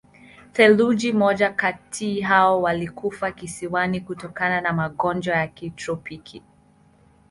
[0.53, 6.43] Theluji moja kati hao walikufa kisiwani kutokana na magonjwa ya kitropiki.